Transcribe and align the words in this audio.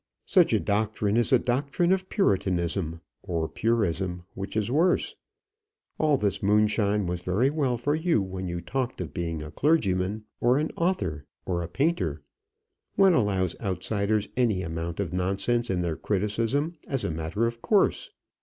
Such 0.25 0.51
a 0.51 0.59
doctrine 0.59 1.15
is 1.15 1.31
a 1.31 1.37
doctrine 1.37 1.91
of 1.91 2.09
puritanism 2.09 3.01
or 3.21 3.47
purism, 3.47 4.23
which 4.33 4.57
is 4.57 4.71
worse. 4.71 5.13
All 5.99 6.17
this 6.17 6.41
moonshine 6.41 7.05
was 7.05 7.21
very 7.21 7.51
well 7.51 7.77
for 7.77 7.93
you 7.93 8.19
when 8.19 8.47
you 8.47 8.61
talked 8.61 8.99
of 8.99 9.13
being 9.13 9.43
a 9.43 9.51
clergyman, 9.51 10.23
or 10.39 10.57
an 10.57 10.71
author, 10.75 11.27
or 11.45 11.61
a 11.61 11.67
painter. 11.67 12.23
One 12.95 13.13
allows 13.13 13.55
outsiders 13.61 14.27
any 14.35 14.63
amount 14.63 14.99
of 14.99 15.13
nonsense 15.13 15.69
in 15.69 15.83
their 15.83 15.97
criticism, 15.97 16.77
as 16.87 17.03
a 17.03 17.11
matter 17.11 17.45
of 17.45 17.61
course. 17.61 18.09